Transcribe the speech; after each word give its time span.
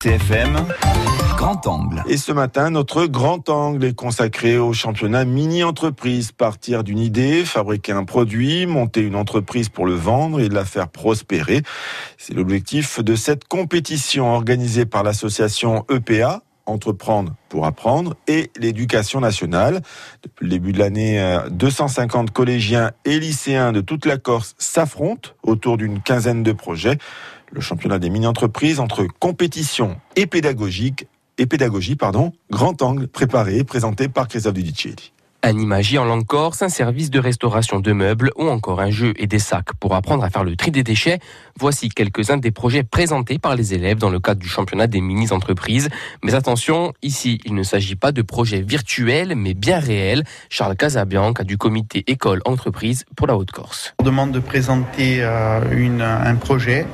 TFM, 0.00 0.64
Grand 1.36 1.66
Angle. 1.66 2.04
Et 2.06 2.18
ce 2.18 2.30
matin, 2.30 2.70
notre 2.70 3.06
grand 3.06 3.48
angle 3.48 3.84
est 3.84 3.94
consacré 3.94 4.56
au 4.56 4.72
championnat 4.72 5.24
mini-entreprise. 5.24 6.30
Partir 6.30 6.84
d'une 6.84 7.00
idée, 7.00 7.44
fabriquer 7.44 7.90
un 7.90 8.04
produit, 8.04 8.66
monter 8.66 9.00
une 9.00 9.16
entreprise 9.16 9.68
pour 9.68 9.86
le 9.86 9.94
vendre 9.94 10.38
et 10.38 10.48
la 10.48 10.64
faire 10.64 10.86
prospérer. 10.86 11.62
C'est 12.16 12.32
l'objectif 12.32 13.02
de 13.02 13.16
cette 13.16 13.48
compétition 13.48 14.32
organisée 14.32 14.86
par 14.86 15.02
l'association 15.02 15.84
EPA, 15.90 16.42
Entreprendre 16.66 17.34
pour 17.48 17.64
apprendre, 17.64 18.14
et 18.28 18.50
l'éducation 18.56 19.20
nationale. 19.20 19.80
Depuis 20.22 20.44
le 20.44 20.50
début 20.50 20.72
de 20.72 20.78
l'année, 20.78 21.38
250 21.50 22.30
collégiens 22.30 22.92
et 23.06 23.18
lycéens 23.18 23.72
de 23.72 23.80
toute 23.80 24.04
la 24.04 24.18
Corse 24.18 24.54
s'affrontent 24.58 25.30
autour 25.42 25.78
d'une 25.78 26.02
quinzaine 26.02 26.42
de 26.42 26.52
projets 26.52 26.98
le 27.50 27.60
championnat 27.60 27.98
des 27.98 28.10
mini-entreprises 28.10 28.80
entre 28.80 29.06
compétition 29.18 30.00
et 30.16 30.26
pédagogique 30.26 31.06
et 31.38 31.46
pédagogie, 31.46 31.96
pardon, 31.96 32.32
grand 32.50 32.82
angle 32.82 33.06
préparé 33.06 33.58
et 33.58 33.64
présenté 33.64 34.08
par 34.08 34.28
Christophe 34.28 34.54
Dudicelli. 34.54 35.12
Animagie 35.40 35.98
en 35.98 36.04
langue 36.04 36.26
corse, 36.26 36.62
un 36.62 36.68
service 36.68 37.10
de 37.10 37.20
restauration 37.20 37.78
de 37.78 37.92
meubles 37.92 38.32
ou 38.36 38.48
encore 38.48 38.80
un 38.80 38.90
jeu 38.90 39.14
et 39.18 39.28
des 39.28 39.38
sacs 39.38 39.72
pour 39.78 39.94
apprendre 39.94 40.24
à 40.24 40.30
faire 40.30 40.42
le 40.42 40.56
tri 40.56 40.72
des 40.72 40.82
déchets. 40.82 41.20
Voici 41.56 41.90
quelques-uns 41.90 42.38
des 42.38 42.50
projets 42.50 42.82
présentés 42.82 43.38
par 43.38 43.54
les 43.54 43.72
élèves 43.72 43.98
dans 43.98 44.10
le 44.10 44.18
cadre 44.18 44.40
du 44.40 44.48
championnat 44.48 44.88
des 44.88 45.00
mini-entreprises. 45.00 45.90
Mais 46.24 46.34
attention, 46.34 46.92
ici, 47.02 47.40
il 47.44 47.54
ne 47.54 47.62
s'agit 47.62 47.94
pas 47.94 48.10
de 48.10 48.22
projets 48.22 48.62
virtuels, 48.62 49.36
mais 49.36 49.54
bien 49.54 49.78
réels. 49.78 50.24
Charles 50.50 50.74
Casabianca 50.74 51.44
du 51.44 51.56
comité 51.56 52.02
école-entreprise 52.08 53.04
pour 53.14 53.28
la 53.28 53.36
Haute-Corse. 53.36 53.94
On 54.00 54.04
demande 54.04 54.32
de 54.32 54.40
présenter 54.40 55.18
euh, 55.22 55.60
une, 55.70 56.02
un 56.02 56.34
projet 56.34 56.84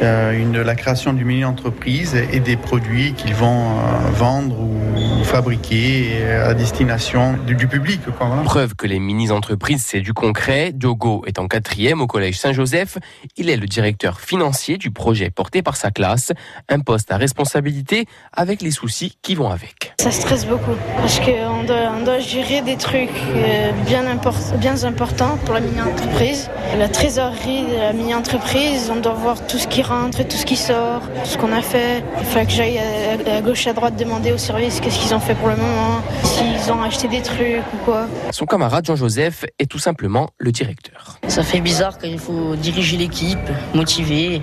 une, 0.00 0.60
la 0.60 0.74
création 0.74 1.12
d'une 1.12 1.26
mini-entreprise 1.26 2.14
et 2.32 2.40
des 2.40 2.56
produits 2.56 3.14
qu'ils 3.14 3.34
vont 3.34 3.78
euh, 3.78 4.10
vendre 4.12 4.60
ou 4.60 5.24
fabriquer 5.24 6.24
à 6.32 6.54
destination 6.54 7.34
du, 7.46 7.54
du 7.54 7.66
public. 7.66 8.00
Quoi, 8.16 8.26
voilà. 8.26 8.42
Preuve 8.42 8.74
que 8.74 8.86
les 8.86 8.98
mini-entreprises, 8.98 9.84
c'est 9.86 10.00
du 10.00 10.14
concret. 10.14 10.72
Diogo 10.72 11.24
est 11.26 11.38
en 11.38 11.48
quatrième 11.48 12.00
au 12.00 12.06
collège 12.06 12.38
Saint-Joseph. 12.38 12.98
Il 13.36 13.50
est 13.50 13.56
le 13.56 13.66
directeur 13.66 14.20
financier 14.20 14.78
du 14.78 14.90
projet 14.90 15.30
porté 15.30 15.62
par 15.62 15.76
sa 15.76 15.90
classe. 15.90 16.32
Un 16.68 16.80
poste 16.80 17.12
à 17.12 17.16
responsabilité 17.16 18.06
avec 18.32 18.62
les 18.62 18.70
soucis 18.70 19.18
qui 19.22 19.34
vont 19.34 19.50
avec. 19.50 19.92
Ça 20.00 20.10
stresse 20.10 20.46
beaucoup 20.46 20.76
parce 20.96 21.20
qu'on 21.20 21.64
doit, 21.64 21.92
on 21.98 22.04
doit 22.04 22.20
gérer 22.20 22.62
des 22.62 22.76
trucs 22.76 23.10
euh, 23.34 23.72
bien, 23.86 24.06
import, 24.06 24.36
bien 24.58 24.84
importants 24.84 25.38
pour 25.44 25.54
la 25.54 25.60
mini-entreprise. 25.60 26.50
La 26.78 26.88
trésorerie 26.88 27.64
de 27.66 27.76
la 27.76 27.92
mini-entreprise, 27.92 28.90
on 28.94 29.00
doit 29.00 29.14
voir 29.14 29.46
tout 29.46 29.58
ce 29.58 29.66
qui 29.66 29.82
rentre 29.88 30.20
et 30.20 30.28
tout 30.28 30.36
ce 30.36 30.44
qui 30.44 30.56
sort, 30.56 31.02
ce 31.24 31.36
qu'on 31.36 31.52
a 31.52 31.62
fait. 31.62 32.02
Il 32.18 32.24
faut 32.26 32.44
que 32.44 32.50
j'aille 32.50 32.78
à, 32.78 33.40
gauche, 33.40 33.66
à 33.66 33.72
droite 33.72 33.96
demander 33.96 34.32
au 34.32 34.38
service 34.38 34.80
qu'est-ce 34.80 34.98
qu'ils 34.98 35.14
ont 35.14 35.20
fait 35.20 35.34
pour 35.34 35.48
le 35.48 35.56
moment, 35.56 36.00
s'ils 36.22 36.72
ont 36.72 36.82
acheté 36.82 37.08
des 37.08 37.22
trucs 37.22 37.62
ou 37.74 37.76
quoi. 37.84 38.06
Son 38.30 38.46
camarade 38.46 38.86
Jean-Joseph 38.86 39.44
est 39.58 39.70
tout 39.70 39.78
simplement 39.78 40.30
le 40.38 40.52
directeur. 40.52 41.18
Ça 41.28 41.42
fait 41.42 41.60
bizarre 41.60 41.98
quand 41.98 42.08
il 42.08 42.18
faut 42.18 42.54
diriger 42.56 42.96
l'équipe, 42.96 43.38
motiver. 43.74 44.42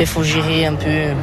Il 0.00 0.06
faut 0.06 0.22
gérer 0.22 0.66
un 0.66 0.74
peu 0.74 1.14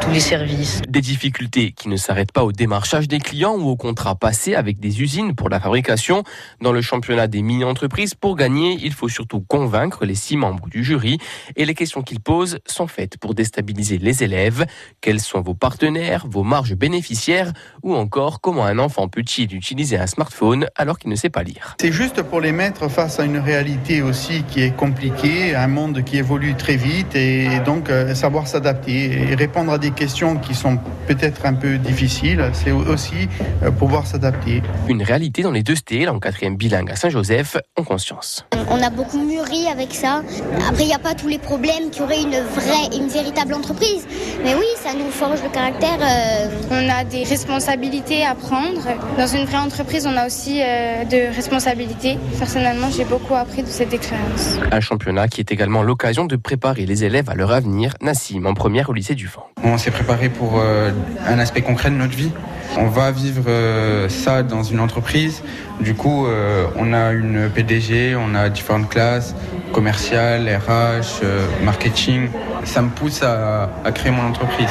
tous 0.00 0.10
les 0.10 0.20
services. 0.20 0.80
Des 0.88 1.00
difficultés 1.00 1.72
qui 1.72 1.88
ne 1.88 1.96
s'arrêtent 1.96 2.32
pas 2.32 2.44
au 2.44 2.52
démarchage 2.52 3.08
des 3.08 3.18
clients 3.18 3.54
ou 3.54 3.68
au 3.68 3.76
contrat 3.76 4.14
passé 4.14 4.54
avec 4.54 4.78
des 4.78 5.02
usines 5.02 5.34
pour 5.34 5.48
la 5.48 5.58
fabrication. 5.60 6.22
Dans 6.60 6.72
le 6.72 6.80
championnat 6.80 7.26
des 7.26 7.42
mini-entreprises, 7.42 8.14
pour 8.14 8.36
gagner, 8.36 8.78
il 8.82 8.92
faut 8.92 9.08
surtout 9.08 9.40
convaincre 9.40 10.04
les 10.04 10.14
six 10.14 10.36
membres 10.36 10.68
du 10.68 10.84
jury. 10.84 11.18
Et 11.56 11.64
les 11.64 11.74
questions 11.74 12.02
qu'ils 12.02 12.20
posent 12.20 12.60
sont 12.66 12.86
faites 12.86 13.18
pour 13.18 13.34
déstabiliser 13.34 13.98
les 13.98 14.22
élèves. 14.22 14.64
Quels 15.00 15.20
sont 15.20 15.42
vos 15.42 15.54
partenaires, 15.54 16.26
vos 16.28 16.44
marges 16.44 16.74
bénéficiaires 16.74 17.52
ou 17.82 17.94
encore 17.94 18.40
comment 18.40 18.64
un 18.64 18.78
enfant 18.78 19.08
peut-il 19.08 19.54
utiliser 19.54 19.98
un 19.98 20.06
smartphone 20.06 20.68
alors 20.76 20.98
qu'il 20.98 21.10
ne 21.10 21.16
sait 21.16 21.30
pas 21.30 21.42
lire? 21.42 21.74
C'est 21.80 21.92
juste 21.92 22.22
pour 22.22 22.40
les 22.40 22.52
mettre 22.52 22.88
face 22.88 23.18
à 23.18 23.24
une 23.24 23.38
réalité 23.38 24.02
aussi 24.02 24.44
qui 24.48 24.62
est 24.62 24.74
compliquée, 24.74 25.54
un 25.54 25.66
monde 25.66 26.04
qui 26.04 26.16
évolue 26.16 26.54
très 26.54 26.76
vite 26.76 27.16
et 27.16 27.60
donc 27.66 27.73
euh, 27.88 28.14
savoir 28.14 28.46
s'adapter 28.46 29.30
et 29.30 29.34
répondre 29.34 29.72
à 29.72 29.78
des 29.78 29.90
questions 29.90 30.36
qui 30.36 30.54
sont 30.54 30.78
peut-être 31.06 31.46
un 31.46 31.54
peu 31.54 31.78
difficiles, 31.78 32.50
c'est 32.52 32.70
aussi 32.70 33.28
euh, 33.62 33.70
pouvoir 33.70 34.06
s'adapter. 34.06 34.62
Une 34.88 35.02
réalité 35.02 35.42
dans 35.42 35.50
les 35.50 35.62
deux 35.62 35.74
styles, 35.74 36.08
en 36.08 36.18
quatrième 36.18 36.56
bilingue 36.56 36.90
à 36.90 36.96
Saint-Joseph, 36.96 37.56
en 37.76 37.84
conscience. 37.84 38.46
On 38.70 38.82
a 38.82 38.90
beaucoup 38.90 39.18
mûri 39.18 39.66
avec 39.70 39.94
ça. 39.94 40.22
Après, 40.68 40.84
il 40.84 40.88
n'y 40.88 40.94
a 40.94 40.98
pas 40.98 41.14
tous 41.14 41.28
les 41.28 41.38
problèmes 41.38 41.90
qui 41.90 42.02
auraient 42.02 42.22
une 42.22 42.40
vraie, 42.40 42.96
une 42.96 43.08
véritable 43.08 43.54
entreprise. 43.54 44.06
Mais 44.42 44.54
oui, 44.54 44.66
ça 44.82 44.94
nous 44.94 45.10
forge 45.10 45.42
le 45.42 45.50
caractère. 45.50 45.98
Euh... 46.00 46.48
On 46.70 46.88
a 46.88 47.04
des 47.04 47.24
responsabilités 47.24 48.24
à 48.24 48.34
prendre. 48.34 48.82
Dans 49.18 49.26
une 49.26 49.44
vraie 49.44 49.58
entreprise, 49.58 50.06
on 50.06 50.16
a 50.16 50.26
aussi 50.26 50.60
euh, 50.62 51.04
de 51.04 51.34
responsabilités. 51.34 52.18
Personnellement, 52.38 52.88
j'ai 52.90 53.04
beaucoup 53.04 53.34
appris 53.34 53.62
de 53.62 53.68
cette 53.68 53.92
expérience. 53.92 54.58
Un 54.70 54.80
championnat 54.80 55.28
qui 55.28 55.40
est 55.40 55.52
également 55.52 55.82
l'occasion 55.82 56.24
de 56.24 56.36
préparer 56.36 56.86
les 56.86 57.04
élèves 57.04 57.28
à 57.30 57.34
leur 57.34 57.52
avenir. 57.52 57.63
Nassim, 57.64 58.44
en 58.46 58.54
première 58.54 58.90
au 58.90 58.92
lycée 58.92 59.14
du 59.14 59.26
Vent. 59.26 59.46
On 59.62 59.78
s'est 59.78 59.90
préparé 59.90 60.28
pour 60.28 60.60
euh, 60.60 60.90
un 61.26 61.38
aspect 61.38 61.62
concret 61.62 61.90
de 61.90 61.96
notre 61.96 62.14
vie. 62.16 62.30
On 62.76 62.86
va 62.86 63.10
vivre 63.10 63.44
euh, 63.46 64.08
ça 64.08 64.42
dans 64.42 64.62
une 64.62 64.80
entreprise. 64.80 65.42
Du 65.80 65.94
coup, 65.94 66.26
euh, 66.26 66.66
on 66.76 66.92
a 66.92 67.12
une 67.12 67.48
PDG, 67.50 68.16
on 68.16 68.34
a 68.34 68.48
différentes 68.48 68.88
classes, 68.88 69.34
commerciales, 69.72 70.48
RH, 70.48 71.24
marketing. 71.62 72.28
Ça 72.64 72.82
me 72.82 72.90
pousse 72.90 73.22
à, 73.22 73.70
à 73.84 73.92
créer 73.92 74.12
mon 74.12 74.22
entreprise. 74.22 74.70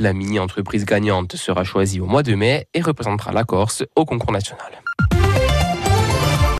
La 0.00 0.12
mini-entreprise 0.12 0.84
gagnante 0.84 1.36
sera 1.36 1.64
choisie 1.64 2.00
au 2.00 2.06
mois 2.06 2.22
de 2.22 2.34
mai 2.34 2.66
et 2.74 2.80
représentera 2.80 3.32
la 3.32 3.44
Corse 3.44 3.84
au 3.96 4.04
concours 4.04 4.32
national. 4.32 4.82